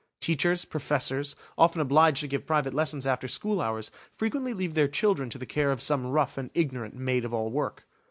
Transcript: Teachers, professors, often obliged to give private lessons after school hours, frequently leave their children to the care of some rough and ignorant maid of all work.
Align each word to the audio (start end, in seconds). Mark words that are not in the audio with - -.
Teachers, 0.19 0.65
professors, 0.65 1.35
often 1.59 1.79
obliged 1.79 2.21
to 2.21 2.27
give 2.27 2.47
private 2.47 2.73
lessons 2.73 3.05
after 3.05 3.27
school 3.27 3.61
hours, 3.61 3.91
frequently 4.15 4.51
leave 4.51 4.73
their 4.73 4.87
children 4.87 5.29
to 5.29 5.37
the 5.37 5.45
care 5.45 5.71
of 5.71 5.79
some 5.79 6.07
rough 6.07 6.39
and 6.39 6.49
ignorant 6.55 6.95
maid 6.95 7.23
of 7.23 7.35
all 7.35 7.51
work. 7.51 7.85